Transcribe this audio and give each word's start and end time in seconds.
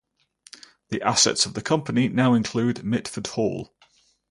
The 0.89 0.99
assets 1.03 1.45
of 1.45 1.53
the 1.53 1.61
company 1.61 2.09
now 2.09 2.33
include 2.33 2.83
Mitford 2.83 3.27
Hall. 3.27 3.71